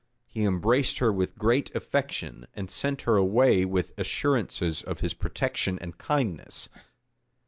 He 0.25 0.45
embraced 0.45 0.97
her 0.97 1.13
with 1.13 1.37
great 1.37 1.69
affection, 1.75 2.47
and 2.55 2.71
sent 2.71 3.03
her 3.03 3.17
away 3.17 3.65
with 3.65 3.93
assurances 3.99 4.81
of 4.81 5.01
his 5.01 5.13
protection 5.13 5.77
and 5.77 5.95
kindness. 5.99 6.69